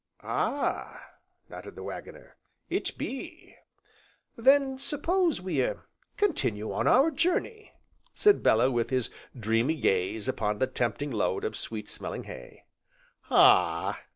"Ah!" 0.23 1.09
nodded 1.47 1.75
the 1.75 1.83
Waggoner, 1.83 2.35
"it 2.71 2.97
be." 2.97 3.55
"Then 4.35 4.79
suppose 4.79 5.39
we 5.39 5.61
er 5.61 5.85
continue 6.17 6.71
our 6.71 7.11
journey?" 7.11 7.73
said 8.15 8.41
Bellew 8.41 8.71
with 8.71 8.89
his 8.89 9.11
dreamy 9.39 9.75
gaze 9.75 10.27
upon 10.27 10.57
the 10.57 10.65
tempting 10.65 11.11
load 11.11 11.45
of 11.45 11.55
sweet 11.55 11.87
smelling 11.87 12.23
hay. 12.23 12.65
"Ah!" 13.29 14.01